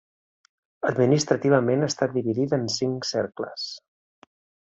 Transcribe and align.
Administrativament 0.91 1.87
està 1.89 2.09
dividida 2.15 2.59
en 2.61 2.65
cinc 2.79 3.09
cercles. 3.11 3.67